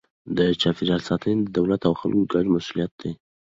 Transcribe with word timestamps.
د 0.37 0.39
چاپیریال 0.61 1.01
ساتنه 1.09 1.39
د 1.41 1.47
دولت 1.57 1.81
او 1.87 1.93
خلکو 2.01 2.29
ګډه 2.33 2.49
مسئولیت 2.55 2.91
دی. 3.01 3.11